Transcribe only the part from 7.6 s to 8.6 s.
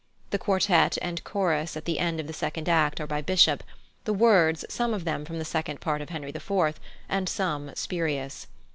spurious.